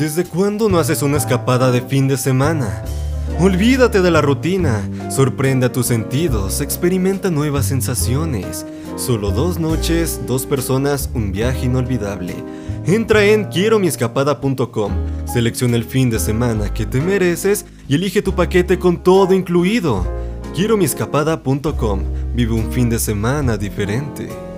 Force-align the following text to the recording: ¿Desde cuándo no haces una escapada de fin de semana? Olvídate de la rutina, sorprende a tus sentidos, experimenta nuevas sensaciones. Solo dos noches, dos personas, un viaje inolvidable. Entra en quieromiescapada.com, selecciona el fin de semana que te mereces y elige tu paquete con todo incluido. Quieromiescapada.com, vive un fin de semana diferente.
¿Desde 0.00 0.24
cuándo 0.24 0.70
no 0.70 0.78
haces 0.78 1.02
una 1.02 1.18
escapada 1.18 1.70
de 1.70 1.82
fin 1.82 2.08
de 2.08 2.16
semana? 2.16 2.82
Olvídate 3.38 4.00
de 4.00 4.10
la 4.10 4.22
rutina, 4.22 4.80
sorprende 5.10 5.66
a 5.66 5.72
tus 5.72 5.88
sentidos, 5.88 6.62
experimenta 6.62 7.30
nuevas 7.30 7.66
sensaciones. 7.66 8.64
Solo 8.96 9.30
dos 9.30 9.58
noches, 9.58 10.22
dos 10.26 10.46
personas, 10.46 11.10
un 11.12 11.32
viaje 11.32 11.66
inolvidable. 11.66 12.34
Entra 12.86 13.26
en 13.26 13.44
quieromiescapada.com, 13.44 14.92
selecciona 15.30 15.76
el 15.76 15.84
fin 15.84 16.08
de 16.08 16.18
semana 16.18 16.72
que 16.72 16.86
te 16.86 16.98
mereces 16.98 17.66
y 17.86 17.96
elige 17.96 18.22
tu 18.22 18.34
paquete 18.34 18.78
con 18.78 19.02
todo 19.02 19.34
incluido. 19.34 20.06
Quieromiescapada.com, 20.54 22.00
vive 22.34 22.54
un 22.54 22.72
fin 22.72 22.88
de 22.88 22.98
semana 22.98 23.58
diferente. 23.58 24.49